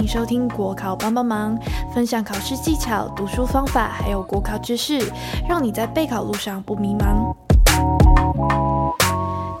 [0.00, 1.58] 迎收听国考帮帮忙，
[1.94, 4.98] 分享考试技巧、读书方法，还有国考知识，
[5.46, 7.34] 让你在备考路上不迷茫。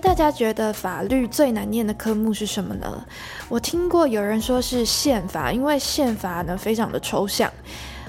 [0.00, 3.04] 大家觉得法律最难念的科目是什么呢？
[3.50, 7.52] 我听过有人说是宪法，因为宪法呢非常的抽象。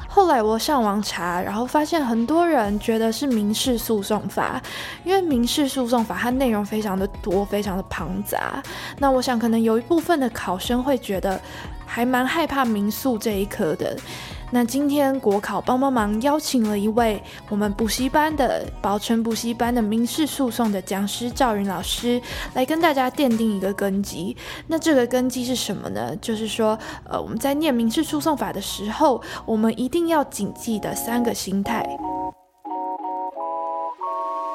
[0.07, 4.61] 后来我上网查，然后发现很多人觉得是民事诉讼法，
[5.03, 8.63] 因为民事诉讼法它内容非常的多，非常的庞杂。
[8.97, 11.39] 那我想可能有一部分的考生会觉得
[11.93, 13.97] 还蛮害怕民诉这一科的。
[14.53, 22.21] 那今天国考帮帮忙邀请了一位我们补习班的宝城补习班的民事诉讼的讲师赵云老师，
[22.53, 24.35] 来跟大家奠定一个根基。
[24.67, 26.15] 那这个根基是什么呢？
[26.21, 31.85] 就是说，呃，我们在念民事诉讼法的时候，我们一定要谨记的三个心态。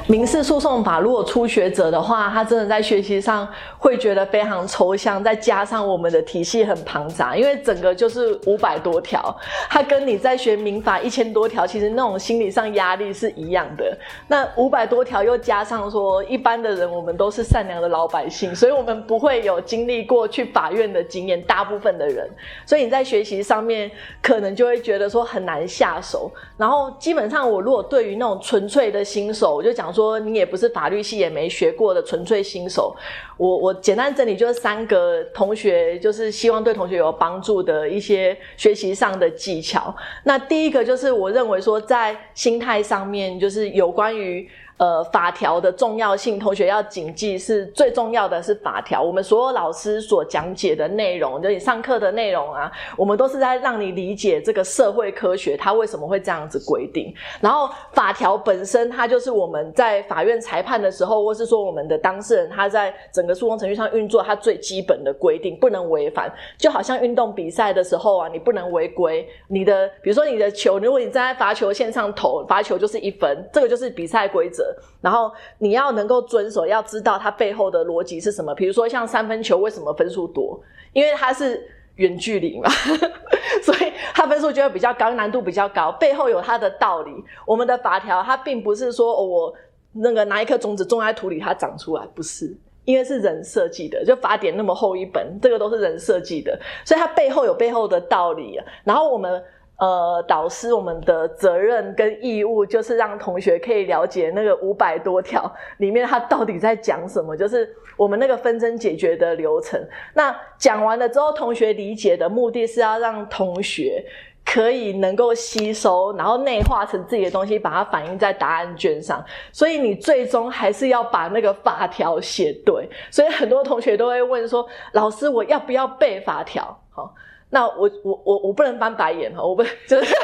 [0.09, 9.37] 民事诉讼法，如果初学者的话，他真的在学习上会觉得非常抽象，再加上我们的体系很庞杂，因为整个就是五百多条，
[9.69, 13.99] 它跟你在学民法一千多条，其实那种心理上压力是一样的。
[14.29, 22.31] 那五百多条又加上说，一般的人我们都是善良的老百姓，所以我们不会有经历过去法院的经验，大部分的人，
[22.65, 23.91] 所以你在学习上面
[24.23, 26.31] 可能就会觉得说很难下手。
[26.57, 29.86] 然后基本上我如果对于那种纯粹的新手，我就讲。
[29.93, 32.95] 说你也不是法律系也没学过的纯粹新手，
[33.37, 39.95] 我我简单整理就是三个同学，就是希望对同学有帮助的一些学习上的技巧。
[40.25, 44.49] 那第一个就是我认为说在心态上面，就是有关于。
[44.79, 49.03] 呃，法条的重要性，同学要谨记，是最重要的是法条。
[49.03, 57.11] 我们所有老师所讲解的内容，就你上课的内容啊，我们都是在让你理解这个社会科学它为什么会这样子规定。
[57.41, 66.31] 然后法条本身，它就是我们在法院裁判的时候，或是说我们的当事人他在整个诉讼程序上运作，它最基本的规定不能违反。
[66.59, 69.27] 就好像运动比赛的时候啊，你不能违规。
[69.49, 74.66] 你的比如说你的球，如果你站在罚球线上投，罚球就是一分，这个就是比赛规则。
[75.01, 78.55] 然后你要能够遵守，要知道它背后的逻辑是什么。
[78.55, 80.61] 比如说像三分球为什么分数多？
[80.93, 82.69] 因为它是远距离嘛，
[83.63, 85.93] 所以它分数就会比较高，难度比较高。
[85.93, 87.13] 背后有它的道理。
[87.47, 89.55] 我们的法条它并不是说我
[89.93, 94.05] 那个拿一颗种子种在土里它长出来，不是，因为是人设计的。
[94.05, 98.61] 就法典那么厚一本，这个都是人设计的，所以它背后有背后的道理。
[98.85, 99.43] 然后我们。
[99.79, 109.79] 呃，导师，我们的责任跟义务就是让同学可以了解那个五百多条里面他到底在讲什么，就是我们那个纷争解决的流程。
[110.15, 114.03] 那讲完了之后，同学理解的目的是要让同学
[114.47, 119.23] 可以能够吸收，然后内化成自己的东西，把它反映在答案卷上。
[119.53, 122.89] 所以你最终还是要把那个法条写对。
[123.11, 127.15] 所以很多同学都会问说：“老师，我要不要背法条？”好。
[127.51, 130.15] 那我我我我不能翻白眼哈，我不 就是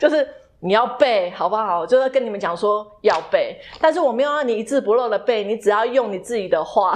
[0.00, 0.26] 就是
[0.60, 1.84] 你要背好不好？
[1.84, 6.94] 就是跟你们讲说要背，但是我没有让你一字不漏的背，你只要用你自己的话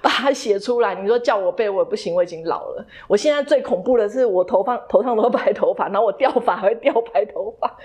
[0.00, 0.94] 把它写出来。
[0.94, 2.86] 你说叫我背我也不行，我已经老了。
[3.08, 7.76] 我现在最恐怖的是我头发头上都白头发，然后我掉发还会掉白头发。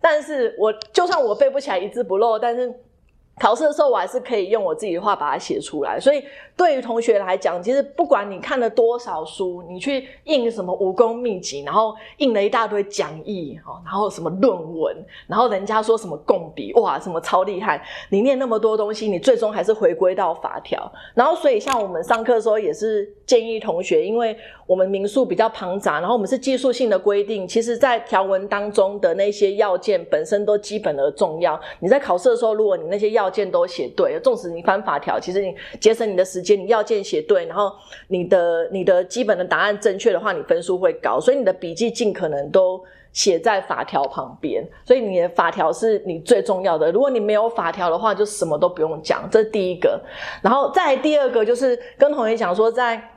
[0.00, 2.72] 但是我就算我背不起来一字不漏，但是
[3.38, 5.98] 考试的时候我还是可以用我自己的话把它写出来。
[5.98, 6.22] 所以。
[6.56, 14.96] 对于同学来讲，其实不管你看了多少书，你去印什么武功秘籍，然后印了一大堆讲义，哈，然后什么论文，
[15.26, 20.88] 然后人家说什么共笔，哇，什么超厉害，你念那么多东西，你最终还是回归到法条。
[21.12, 31.60] 然后，所以像我们上课的时候，也是建议同学，因为我们民宿比较庞杂，然后我们是技术性的规定，其实在条文当中的那些要件本身都基本而重要。
[31.80, 36.58] 你在考试的时候，如果你那些要要件都写对，纵使你翻法条，其实你节省你的时间。
[36.58, 37.72] 你要件写对，然后
[38.08, 41.18] 你的你的基本的答案正确的话，你分数会高。
[41.18, 42.78] 所以你的笔记尽可能都
[43.12, 46.92] 写在法条旁边，所以你的法条是你最重要的。
[46.92, 49.26] 如果你没有法条的话，就什么都不用讲。
[49.30, 49.98] 这是第一个，
[50.42, 53.10] 然后再第二个就是跟同学讲说在。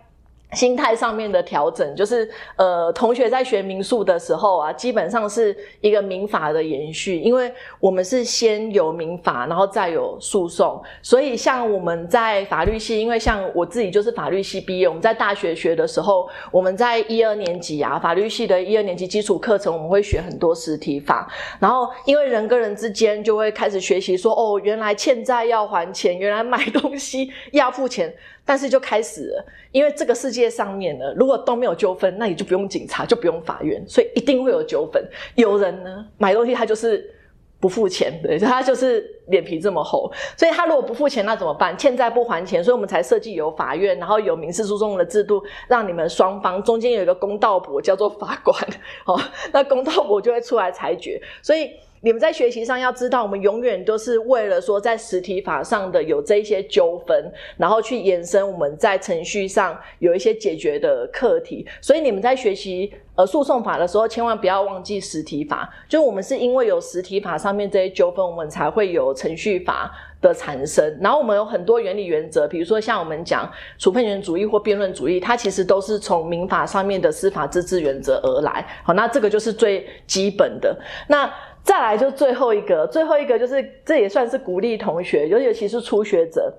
[0.53, 7.51] 心态上面的调整，就是呃，同学在学民宿的时候啊，基本上是一个民法的延续，因为
[7.81, 21.27] 我们是先有民法，然后再有诉讼，所以像我们在法律系，因为像我自己就是法律系毕业，我们在大学学的时候，我们在一二年级啊，法律系的一二年级基础课程，我们会学很多实体法，
[21.59, 28.13] 然后因为人跟人之间就会开始学习说，哦，原来欠债要还钱，原来买东西要付钱。
[28.47, 35.03] 但是就开始了，因为这个世界上面呢，如果都没有纠纷，那你就不用警察，就不用法院，所以一定会有纠纷。
[35.35, 37.13] 有人呢买东西他就是
[37.59, 41.77] 不付钱，对，他就是脸皮这么厚，所以他如果不付钱，那怎么办？
[41.77, 48.55] 欠债不还钱，所以我们才设计有法院，然后有民事诉讼的制度，让你们双方中间有一个公道伯叫做法官，
[49.05, 49.19] 哦，
[49.51, 51.69] 那公道伯就会出来裁决，所以。
[52.01, 61.65] 你们在学习上要知道，我们永远都是为了说在实体法上的有这一些纠纷，然后去延伸我们在程序上有一些解决的课题。
[61.81, 65.69] 所以你们在学习呃诉讼法的时候，千万不要忘记实体法。
[65.89, 69.91] 就我们是因为有实体法上面这些纠纷，我们才会有程序法
[70.21, 70.97] 的产生。
[71.01, 78.65] 然后我们有很多原理原则，比如说像我们讲处分权主义或辩论主义，它其实都是从民法上面的司法自治原则而来。
[78.83, 80.77] 好，那这个就是最基本的。
[81.07, 81.31] 那
[81.67, 86.51] 再来就最后一个，最后一个就是这也算是鼓励同学，尤尤其是初学者。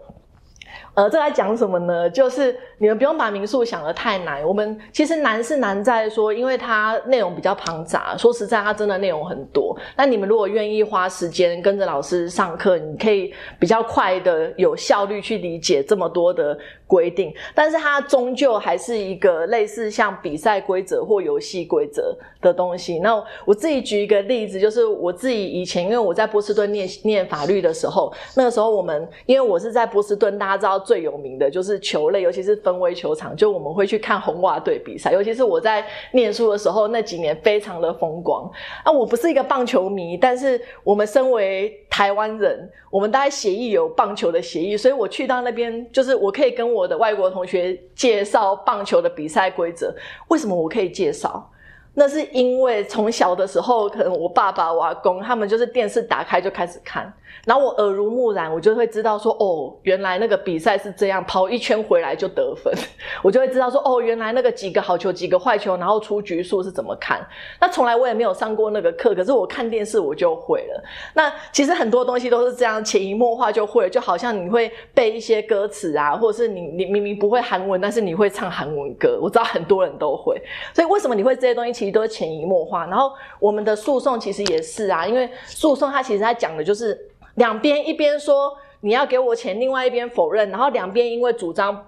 [0.94, 2.10] 呃，这来讲什么呢？
[2.10, 4.42] 就是你们不用把民宿想得太难。
[4.44, 8.16] 我们其实难是难在说，因为它内容比较庞杂。
[8.16, 9.76] 说实在，它真的内容很多。
[9.96, 17.32] 那你们如果愿意花时间跟着老师上课，你可以比较快的、有效率去理解这么多的规定。
[17.54, 22.98] 但是它终究还是一个类似像比赛规则或游戏规则的东西。
[22.98, 30.67] 那我自己举一个例子，就是我自己以前因为我在波士顿念念法律的时候，那个时候我们因为我是在波士顿，大家知道。
[30.68, 35.12] 到最有名的就是球类，尤其是分威球场，就我们会去看红袜队比赛。
[35.12, 38.50] 尤其是我在念书的时候，那几年非常的风光。
[38.84, 49.94] 啊，我不是一个棒球迷，但是我们身为台湾人，我们大概协议有棒球的协议，所以我去到那边，就是我可以跟我的外国同学介绍棒球的比赛规则。
[50.28, 51.50] 为什么我可以介绍？
[51.98, 57.12] 那是因为从小的时候，可能我爸爸、我阿公他们就是电视打开就开始看。
[57.44, 62.72] 然后我耳濡目染，我就会知道说，哦，原来那个比赛是这样，跑一圈回来就得分，
[63.22, 67.26] 我就会知道说，哦，原来那个几个好球，几个坏球，然后出局数是怎么看。
[67.60, 70.82] 那从来我也没有上过那个课，可是我看电视我就会了。
[71.14, 80.40] 那其实很多东西都是这样，潜移默化就会，就好像你会背一些歌词啊，或者是你你明明不会韩文，但是你会唱韩文歌，我知道很多人都会。
[80.74, 82.86] 所以为什么你会这些东西，其都潜移默化。
[82.86, 86.98] 然后我们的诉讼其实也是啊，因为诉讼它其实它讲的就是。
[87.34, 91.86] 两边一边说你要给我钱，另外一边否认，然后两边因为主张。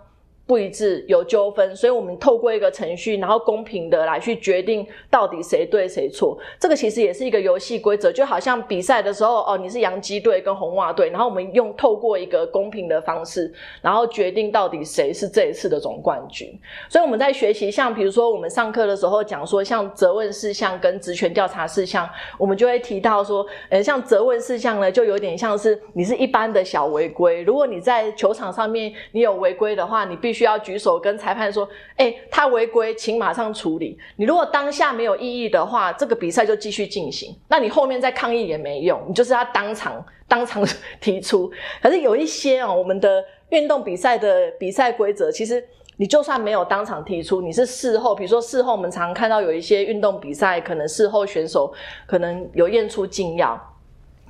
[0.51, 6.37] 不一致有纠纷，所以我们透过一个程序，然后公平的来去决定到底谁对谁错。
[6.59, 16.53] 这个其实也是一个游戏规则，就好像比赛的时候，哦，你是洋基队跟红袜队，然后我们用透过一个公平的方式，然后决定到底谁是这一次的总冠军。
[16.89, 30.40] 所以我们在学习，像比如说我们上课的时候讲说，像责问事项跟职权调查事项，我们就会提到说，呃，像责问事项呢，就有点像是你是一般的小违规，如果你在球场上面你有违规的话，你必须。
[30.41, 33.99] 需要举手跟裁判说：“哎，他违规，请马上处理。
[34.17, 37.37] 你如果当下没有异议的话，这个比赛就继续进行。
[37.47, 40.67] 那你后面再抗议也没用，你就是要当场当场
[40.99, 41.53] 提出。
[41.83, 45.63] 可是有一些哦，我们的运动比赛的比赛规则，其实
[45.99, 51.71] 你就算没有当场提出，你是事后，比如说事后，我们常看到有一些运动比赛，可能事后选手
[52.07, 53.61] 可能有验出禁药。”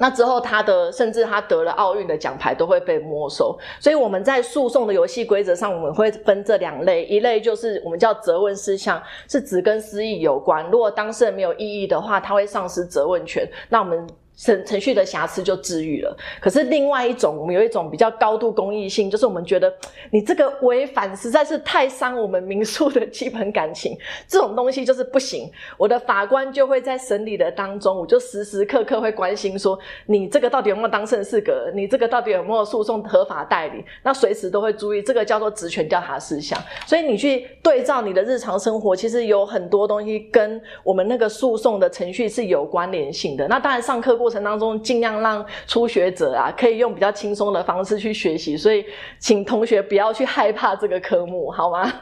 [0.01, 13.47] 那之后，他的甚至他得了奥运的奖牌都会被没收，所以我们在诉讼的游戏规则上，我们会分这两类，一类就是我们叫责问事项，是只跟私意有关，如果当事人没有异议的话，他会丧失责问权。
[13.69, 14.09] 那我们。
[14.41, 16.17] 程程序的瑕疵就治愈了。
[16.41, 19.71] 可是另外一种，我们有一种比较高度公益性，就是我们觉得
[20.11, 25.51] 你这个违反实在是太伤我们民宿的基本感情，这种东西就是不行。
[25.77, 31.71] 我的法官就会在审理的当中，我就时时刻刻会关心说，你这个到底有没有当事人资格？
[31.75, 33.85] 你这个到底有没有诉讼合法代理？
[34.03, 36.59] 那随时都会注意，这个叫做职权调查事项。
[36.87, 43.47] 所以你去对照你的日常生活，其实有很多东西跟我们那个诉讼的程序是有关联性的。
[43.47, 44.30] 那当然上课过。
[44.31, 48.85] 过程当中，尽量让初学者啊，可以用比较轻松的方式去学习，所以
[49.19, 51.93] 请同学不要去害怕这个科目，好吗？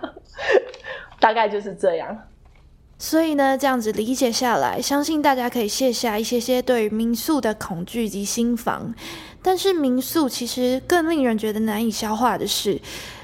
[1.18, 2.14] 大概就是这样。
[2.99, 8.94] 所以呢，这样子理解下来，相信大家可以卸下一些些对民宿的恐惧及心防。
[9.40, 12.78] 但是民宿其实更令人觉得难以消化的是。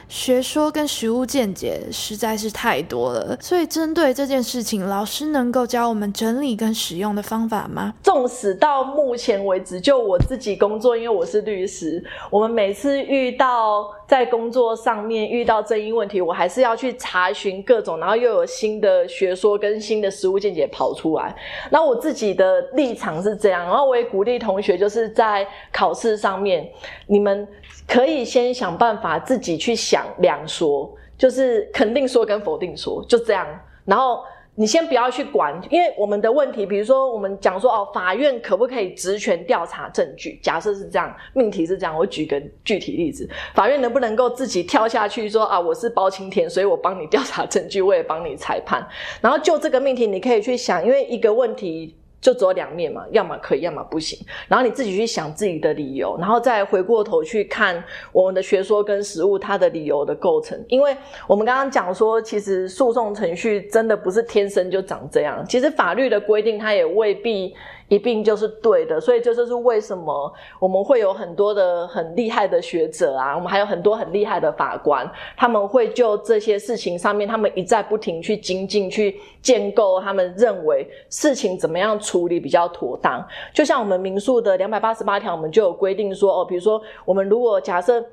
[0.09, 7.95] 学说跟实物见解实在是太多了，所以针对这件事情，老师能够教我们整理跟使用的方法吗？
[8.03, 21.35] 纵使到目前为止，就我自己工作，因为我是律师，我们每次遇到在工作上面遇到争议问题，我还是要去查询各种，然后又有新的学说跟新的实物见解跑出来。
[21.71, 26.69] 那我自己的立场是这样，然后我也鼓励同学，就是在考试上面，
[27.07, 27.49] 你们。
[27.87, 33.47] 可以先想办法自己去想两说，就是肯定说跟否定说，就这样。
[33.85, 34.23] 然后
[34.55, 40.39] 你先不要去管，因为我们的问题，比如说我们讲说哦，法院可不可以职权调查证据？
[40.43, 48.87] 假设是这样，命题是这样，我举个具体例子，法院能不能够自己跳下去说啊，我是包青天，所以我帮你调查证据，我也帮你裁判。
[49.21, 51.97] 然后就这个命题，你可以去想，因为一个问题。
[52.25, 54.19] 就只有两面嘛，要么可以，要么不行。
[54.49, 60.59] 然后你自己去想自己的理由，然后再回过头去看我们的学说跟实物它的理由的构成。
[60.69, 67.55] 因为我们刚刚讲说，其实诉讼程序真的不是天生就长这样，其实法律的规定它也未必。
[67.89, 83.25] 一并就是对的，所以这就是为什么我们会有很多的很厉害的学者啊，我们还有很多很厉害的法官，他们会就这些事情上面，他们一再不停去精进、去建构，他们认为事情怎么样处理比较妥当。
[83.53, 88.05] 就像我们民诉的两百八十八条，我们就有规定说，哦，比如说我们如果假设。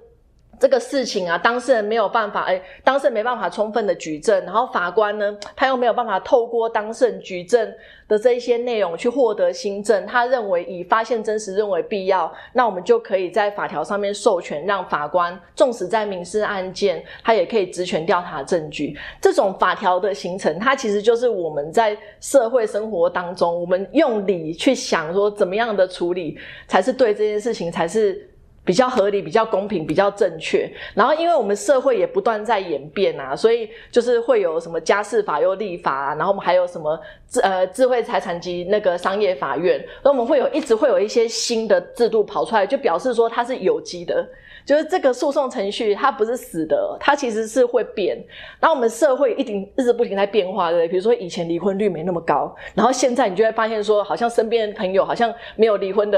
[0.61, 7.73] 这个事情啊，当事人没有办法，哎，当事人没办法充分的举证，然后法官呢，他又没有办法透过当事人举证
[8.07, 18.95] 的这一些内容去获得新证，他认为以发现真实认为必要，那我们就可以在法条上面授权让法官，纵使在民事案件，他也可以职权调查证据。
[19.19, 26.37] 这种法条的形成，它其实就是我们在社会生活当中，我们用理去想说，怎么样的处理
[26.67, 28.30] 才是对这件事情才是。
[28.63, 30.71] 比较合理、比较公平、比较正确。
[30.93, 44.27] 然后，因为我们社会也不断在演变啊，所以就是会有什么家事法又立法啊，然后我们还有什么智呃智慧财产及那个商业法院，那我们会有一直会有一些新的制度跑出来，就表示说它是有机的。
[44.71, 48.15] 就是这个诉讼程序，它不是死的，它其实是会变。
[48.57, 50.87] 然后我们社会一定日子不停在变化，对不对？
[50.87, 56.17] 比如说以前离婚率没那么高，然后现在你就会发现说，好像身边的朋友好像没有离婚的，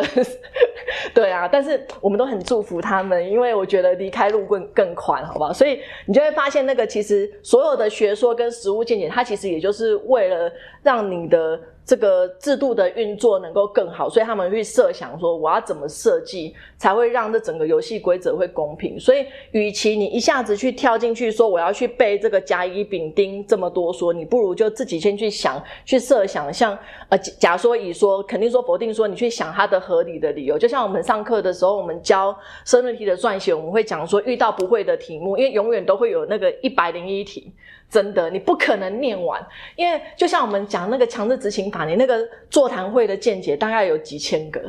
[1.16, 1.50] 对啊。
[1.52, 5.52] 但是我们都很祝福他们，因为我觉得离开路更更宽，好不好？
[5.52, 10.52] 所以你就会发现，那个其实所有的学说跟实务见解，它其实也就是为了
[10.84, 11.60] 让你的。
[11.86, 18.98] 这个制度的运作能够更好，所以他们去设想说，我要怎么设计才会让这整个游戏规则会公平。
[18.98, 26.78] 所以，与其你一下子去跳进去说我要去背这个甲乙丙丁这么多说，你不如就自己先去想，去设想，像
[27.10, 30.58] 呃甲说乙说，肯定说否定说，你去想它的合理的理由。
[30.58, 32.34] 就像我们上课的时候，我们教
[32.66, 37.54] 申论题的撰写，我们会讲说，遇到不会的题目，因为永远都会有那个一百零一题。
[37.90, 39.40] 真的，你不可能念完，
[39.76, 44.62] 因为就像我们讲那个强制执行法，你那个座谈会的见解大概有几千个，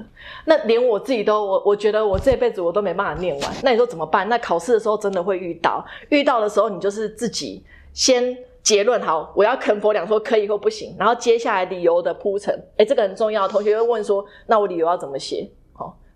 [0.45, 3.55] 那连我自己都我我觉得我这辈子我都没办法念完。
[3.63, 4.29] 那你说怎么办？
[4.29, 13.47] 那考试的时候真的会遇到，遇到的时候你就是自己先结论好，我要肯否两说可以或不行，然后接下来理由的铺陈，哎，这个很重要。
[13.47, 15.49] 同学会问说，那我理由要怎么写？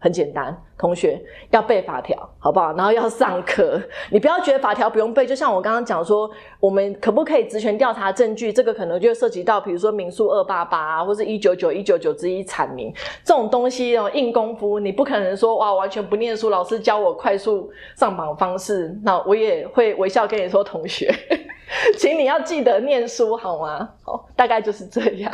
[0.00, 2.72] 很简单，同学要背法条，好不好？
[2.74, 3.80] 然后要上课，
[4.12, 5.26] 你不要觉得法条不用背。
[5.26, 8.52] 就像我刚刚讲说，我们可不可以职权调查证据？
[8.52, 21.12] 这个可能就涉及到，比如说民诉二八八啊，或者一九九一九九之一阐明这种东西哦，硬功夫，你不可能说哇，完全不念书，老师教我快速上榜方式，那我也会微笑跟你说，同学，
[21.98, 23.88] 请你要记得念书好吗？
[24.04, 25.32] 好，大概就是这样。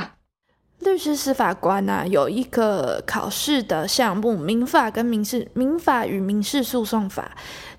[0.80, 7.30] 律师司法官呐，有一个考试的项目，民法跟民事，民法与民事诉讼法。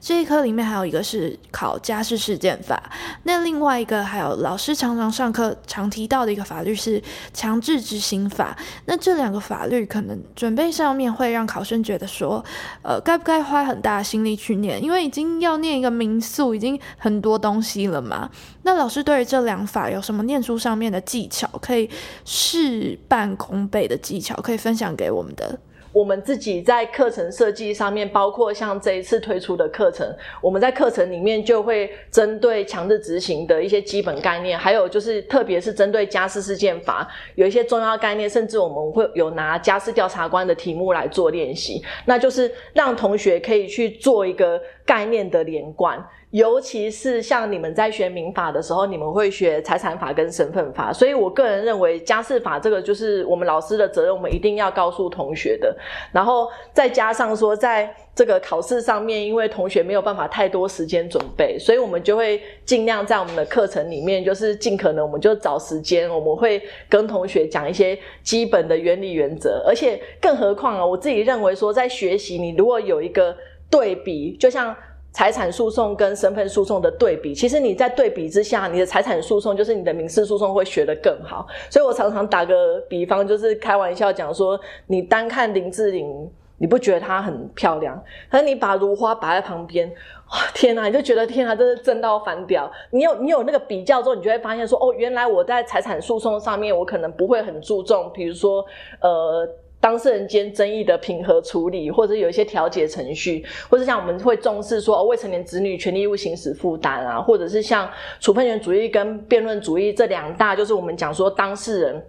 [0.06, 2.92] 这一科里面还有一个是考家事事件法，
[3.24, 7.02] 那另外一个还有老师常常上课常提到的一个法律是
[7.34, 8.56] 强制执行法。
[8.86, 12.46] 那这两个法律可能准备上面会让考生觉得说，
[12.84, 14.80] 呃，该不该花很大的心力去念？
[14.80, 18.30] 因为已经要念一个民诉，已经很多东西了嘛。
[18.62, 21.90] 那老师对于这两法有什么念书上面的技巧，可以
[22.24, 25.58] 事半功倍的技巧，可以分享给我们的？
[25.96, 30.06] 我们自己在课程设计上面，包括像这一次推出的课程，
[30.42, 45.98] 我们在课程里面就会针对强制执行的一些基本概念，还有就是特别是针对家事事件法有一些重要概念，甚至我们会有拿家事调查官的题目来做练习，那就是让同学可以去做一个概念的连贯。
[46.36, 55.74] 尤其是像你们在学民法的时候，你们会学财产法跟身份法，所以我个人认为家事法这个就是我们老师的责任，我们一定要告诉同学的。
[56.12, 69.64] 然后再加上说，在这个考试上面，因为同学没有办法太多时间准备，所以我们就会尽量在我们的课程里面，就是尽可能我们就找时间，我们会跟同学讲一些基本的原理原则。
[69.66, 73.34] 而且更何况啊，我自己认为说，在学习你如果有一个
[73.72, 74.76] 对比，就像。
[75.16, 81.48] 财产诉讼跟身份诉讼的对比，其实你在对比之下，你的财产诉讼就是你的民事诉讼会学得更好。
[81.70, 86.30] 所以我常常打个比方，就是开玩笑讲说，你单看林志玲。
[86.58, 88.02] 你不觉得她很漂亮？
[88.32, 92.72] 可是你把如花摆在旁边，哇，天哪，你就觉得天哪，真是正到翻掉。
[92.92, 98.66] 你有你有那个比较之后，你就会发现说，哦，原来我在财产诉讼上面，我可能不会很注重，比如说，
[99.02, 99.48] 呃。
[99.86, 107.88] 当事人间争议的平和处理，或者有一些调解程序，或者像我们会重视说未成年子女权利义务行使负担啊，或者是像
[108.20, 112.04] 处分权主义跟辩论主义这两大，就是我们讲说当事人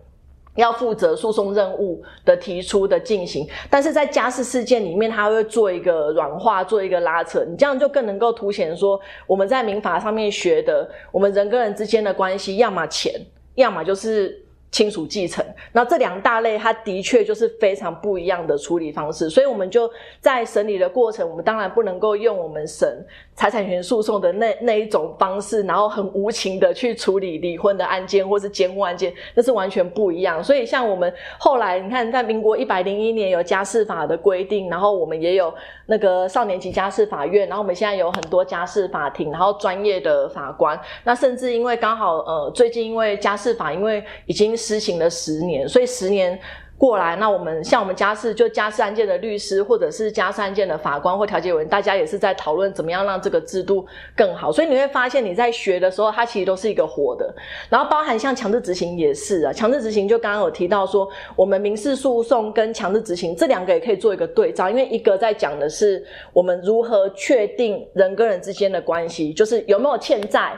[0.55, 3.47] 要负责诉讼任务的提出的进行。
[3.69, 13.13] 但是在家事事件里面，他会做一个软化，做一个拉扯，你这样就更能够凸显说我们在民法上面学的，我们人跟人之间的关系，要么钱，
[13.57, 14.46] 要么就是。
[14.71, 15.43] 亲属继承，
[15.73, 23.03] 那这两大类，它的确就是非常不一样的处理方式，所以我们就在审理的过程，我们当然不能够用我们审
[23.35, 30.43] 财产权诉讼的那那一种方式，然后很无情的去处理离婚的案件或是监护案件，那是完全不一样。
[30.43, 35.55] 所以像我们后来，你看在民国一百零一年有家事法的规定，然后我们也有
[35.87, 44.56] 那个少年级家事法院，然后我们现在有很多家事法庭，然后专业的法官，那甚至因为刚好呃最近因为家事法因为已经。
[44.57, 46.39] 施行了十年，所以十年
[46.79, 54.53] 过来，那我们像我们家事就家事案件的律师，或者是家事案件的法官或调解员，大家也是在讨论怎么样让这个制度更好。
[54.53, 57.35] 所以你会发现你在学的时候，它其实都是一个活的。
[57.71, 70.53] 然后包含像强制执行也是啊，强制执行就刚刚有提到说，我们民事诉讼跟强制执行这两个也可以做一个对照，因为一个在讲的是我们如何确定人跟人之间的关系，就是有没有欠债。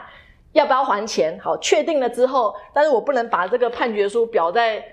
[0.53, 1.39] 要不要还钱？
[1.39, 4.83] 好，确定了之后，但是我不能把这个判决书裱在。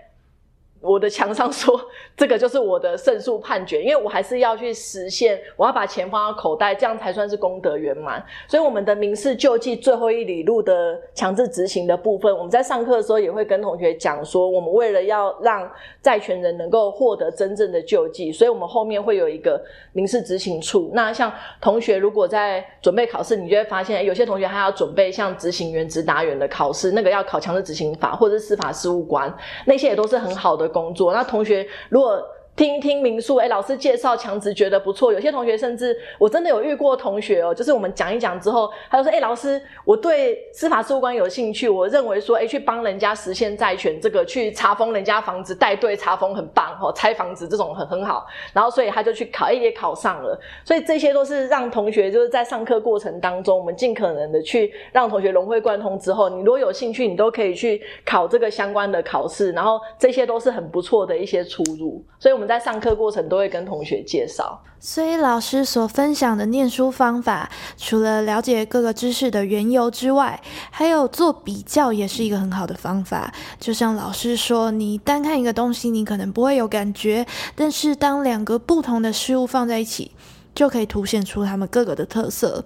[0.80, 1.80] 我的墙上说，
[2.16, 8.24] 这个就是我的胜诉判决，因为我还是要去实现，我要把钱放到口袋，这样才算是功德圆满。
[8.46, 15.68] 所以，我们的民事救济最后一里路的强制执行的部分，我们在上课的时候也会跟同学讲说，我们为了要让
[16.02, 19.60] 债权人能够获得真正的救济，所以我们后面会有一个
[19.92, 20.90] 民事执行处。
[20.94, 30.65] 那像同学如果在准备考试，你就会发现，有些同学还要准备像执行员、执达员的考试，那个要考强制执行法或者是司法事务官，那些也都是很好的。
[30.68, 32.22] 工作，那同学如果。
[32.56, 35.12] 听听民宿，哎，老师介绍强直觉得不错。
[35.12, 41.68] 有些同学甚至我真的有遇过同学哦，就是我们讲一讲之后，他就说：“哎，老师，我对司法事务官有兴趣。
[41.68, 48.26] 我认为说，哎，去帮人家实现债权，这个去查封人家房子，带队查封很棒哦，拆房子这种很很好。
[48.54, 50.40] 然后所以他就去考，也考上了。
[50.64, 59.52] 所以这些都是让同学就是在上课过程当中，我们尽可能的去让同学融会贯通之后，你如果有兴趣，你都可以去考这个相关的考试。
[59.52, 62.02] 然后这些都是很不错的一些出入。
[62.18, 62.45] 所以我们。
[62.46, 73.32] 在上课过程都会跟同学介绍，所以老师所分享的念书方法，除了了解各个知识的缘由之外，还有做比较也是一个很好的方法。
[73.58, 80.12] 就像老师说，你单看一个东西，你可能不会有感觉，但是当两个不同的事物放在一起，
[80.54, 82.64] 就可以凸显出他们各个的特色。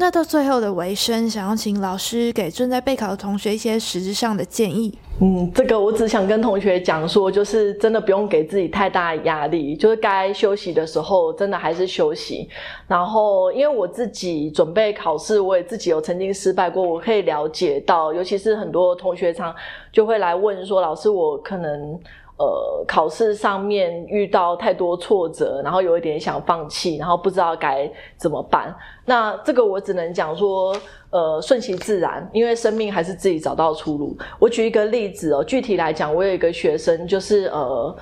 [0.00, 4.98] 那到最后的尾声，想要请老师给正在备考的同学一些实质上的建议。
[5.20, 12.48] 嗯，这个我只想跟同学讲说，就是真的不用给自己太大压力，就是该休息的时候，真的还是休息。
[12.88, 19.54] 然后，因为我自己准备考试，我也自己有曾经失败过，我可以了解到，尤其是很多同学常
[19.92, 22.00] 就会来问说，老师，我可能。
[22.40, 28.74] 呃，考试上面遇到太多挫折，然后有一点想放弃，然后不知道该怎么办。
[29.04, 30.74] 那这个我只能讲说，
[31.10, 34.16] 呃，顺其自然，因为生命还是自己找到出路。
[34.38, 37.94] 我举一个例子哦，具体来讲，我有一个学生，就是呃，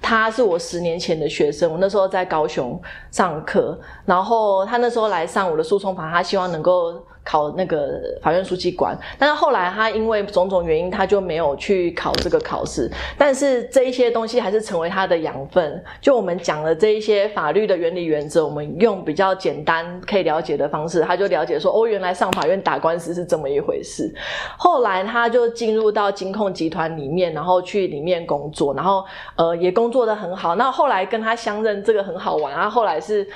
[0.00, 7.04] 他是我十年前的学生，我那时候在高雄上课，然后他那时候来上我的诉讼法，他希望能够。
[7.24, 12.90] 考那个法院书记官，但是后来他因为种种原因，他就没有去考这个考试。
[13.16, 15.82] 但是这一些东西还是成为他的养分。
[16.00, 24.12] 就我们讲的这一些法律的原理原则，我们用比较简单可以了解的方式，他就了解说，哦，原来上法院打官司是这么一回事。
[24.58, 29.04] 后来他就进入到金控集团里面，然后去里面工作，然后
[29.36, 30.56] 呃也工作的很好。
[30.56, 32.54] 那后来跟他相认，这个很好玩。
[32.54, 33.26] 他后来是。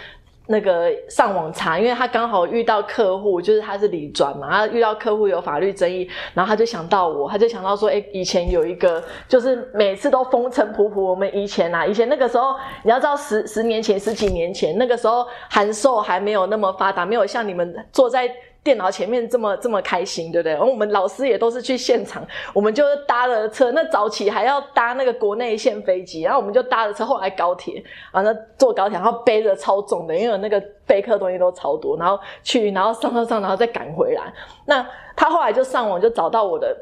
[0.46, 11.00] 那个上网查，因为他刚好遇到客户，就是他是理专嘛，他遇到客户有法律争议，然后他就想到我，他就想到说，哎，以前有一个，就是每次都风尘仆仆。
[11.00, 18.30] 我们以前啊，以前那个时候，你要知道十十年前、十几年前，那个时候函授还没有那么发达，没有像你们坐在。
[18.66, 20.52] 电脑前面这么这么开心，对不对？
[20.54, 23.70] 然后我们老师也都是去现场，我们就搭了车。
[23.70, 34.32] 那早起还要搭那个国内线飞机，然后我们就搭了车，后来高铁，完了坐高铁，然后背着超重的，因为那个背课东西都超多，然后去，然后上上上，然后再赶回来。
[34.64, 36.76] 那他后来就上网就找到我的。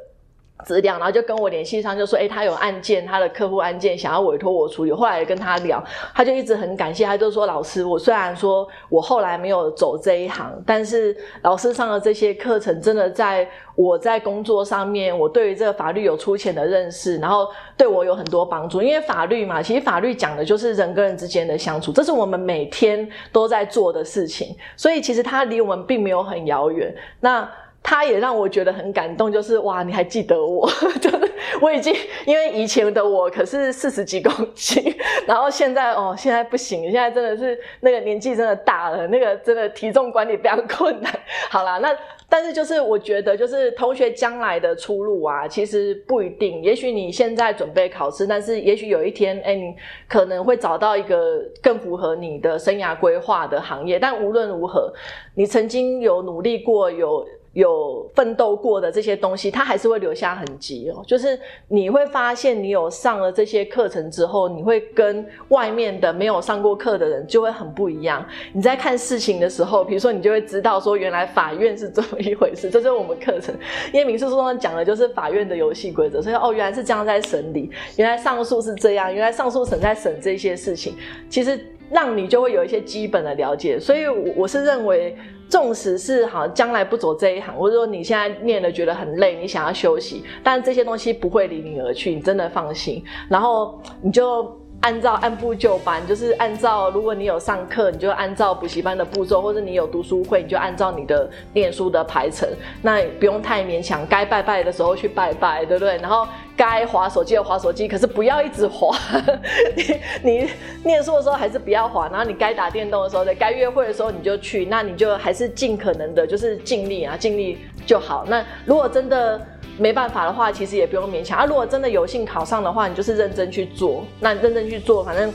[0.64, 4.92] 资料，然后就跟我联系上，就说，哎，他有案件，他的客户案件想要委托我处理。
[4.92, 5.82] 后来跟他聊，
[6.14, 18.80] 他就一直很感谢，他就说，老师，我虽然说我后来没有走这一行，但是老师上的这些课程，真的在我在工作上面，我对于这个法律有粗浅的认识，然后对我有很多帮助。
[18.80, 26.94] 因为法律嘛，其实法律讲的就是人跟人之间的相处，这是我们每天都在做的事情，所以其实它离我们并没有很遥远。
[27.20, 27.46] 那
[27.86, 30.66] 他也让我觉得很感动，就是哇，你还记得我？
[31.02, 31.94] 就是我已经
[32.24, 34.82] 因为以前的我可是四十几公斤，
[35.28, 41.12] 然后现在哦，现在不行，现在真的是那个年纪真的大了，那个真的体重管理非常困难。
[41.50, 41.94] 好啦，那
[42.26, 46.62] 但是就是我觉得，就是同学将来的出路啊，其实不一定。
[46.62, 49.74] 也许你现在准备考试，但是也许有一天，哎，你
[50.08, 53.98] 可能会找到一个更符合你的生涯规划的行业。
[53.98, 54.90] 但无论如何，
[55.34, 57.28] 你曾经有努力过，有。
[57.54, 61.02] 有奋斗过的这些东西，它还是会留下痕迹哦。
[61.06, 61.38] 就是
[61.68, 68.24] 你会发现，你有上了这些课程之后，你会跟外面的没有上过课的人就会很不一样。
[68.52, 72.68] 你在看事情的时候，比如说你就会知道说，原来法院是这么一回事。
[72.74, 73.54] 这是我们课程，
[73.92, 80.94] 因为民事诉讼讲的就是法院的游戏规则，所以哦，原来是这样在审理，原来上诉是这样，原来上诉审在审这些事情，
[81.28, 83.78] 其实让你就会有一些基本的了解。
[83.78, 85.16] 所以，我我是认为。
[85.48, 93.02] 纵使是好，将来不走这一行，或者说你现在念的觉得很累，你想要休息，但这些东西不会离你而去，你真的放心。
[93.28, 94.44] 然后你就
[94.84, 102.46] 按照按部就班，就是按照如果你有上课，你就按照补习班的步骤，或者你有读书会，你就按照你的念书的排程，
[102.82, 104.06] 那不用太勉强。
[104.06, 105.96] 该拜拜的时候去拜拜，对不对？
[105.96, 106.28] 然后。
[106.56, 108.96] 该划手机的划手机，可是不要一直划。
[109.74, 109.82] 你
[110.22, 110.48] 你
[110.84, 118.24] 念书的时候还是不要划，然后你该打电动的时候，该约会的时候你就去，那你就还是尽可能的，就是尽力啊，尽力就好。
[118.28, 119.44] 那如果真的
[119.78, 121.46] 没办法的话，其实也不用勉强啊。
[121.46, 125.32] 如果真的有幸考上的话，你就是认真去做，那认真去做，反正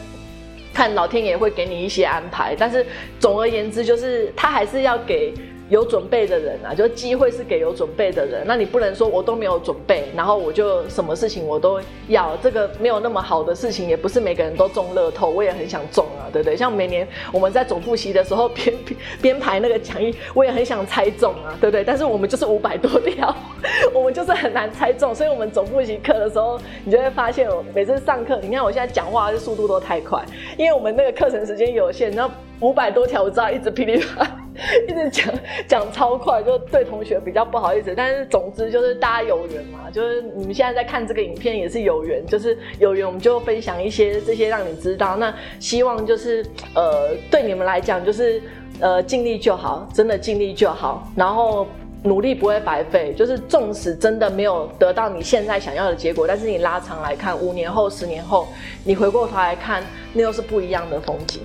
[0.73, 2.55] 看老天爷会给你一些安排。
[2.57, 2.85] 但是
[3.19, 5.33] 总而言之，就是他还是要给。
[5.69, 8.41] 有准备的人啊，就机会是给有准备的人。
[8.43, 12.35] 那你不能说我都没有准备，然后我就什么事情我都要。
[12.37, 15.29] 这个没有那么好的事情，也不是每个人都中乐透。
[15.29, 16.55] 我也很想中，对对？
[16.55, 18.73] 像每年我们在总复习的时候 编
[19.21, 21.83] 编排那个讲义，我也很想猜中啊，对不对？
[21.83, 23.35] 但是我们就是五百多条，
[23.93, 25.13] 我们就是很难猜中。
[25.13, 30.23] 所以我们总复习课的时候，你就会发现，每次上课，你看我现在讲话的速度都太快，
[30.57, 34.38] 因为我们那个课程时间有限，然后五百多条，我知道一直噼里啪。
[34.87, 35.33] 一直讲
[35.67, 37.93] 讲超快，就对同学比较不好意思。
[37.95, 45.17] 但是总之就是大家有缘嘛，就是你们现在在看这个影片也是有缘，就是有缘我们就分享一些这些让你知道。
[45.17, 46.45] 那希望就是
[46.75, 48.41] 呃对你们来讲就是
[48.79, 51.09] 呃尽力就好，真的尽力就好。
[51.15, 51.67] 然后
[52.03, 58.47] 努力不会白费，就是纵使真的没有得到你现在想要的结果，但是你拉长来看，五年后、十年后，
[58.83, 61.41] 你回过头来看，那又是不一样的风景。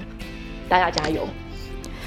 [0.68, 1.22] 大家加油！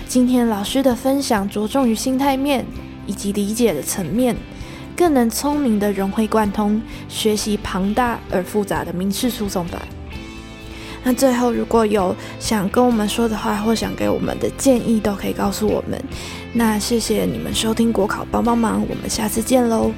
[0.08, 2.66] 今天老师的分享着重于心态面
[3.06, 4.36] 以及理解的层面，
[4.96, 9.80] 更能聪明的融会贯通学习庞大而复杂的民事诉讼法。
[11.04, 16.02] 那最后，如果有想跟我们说的话，或想给我们的建议，都可以告诉我们。
[16.54, 19.92] 那谢谢你们收听国考帮帮忙，我们下次见喽。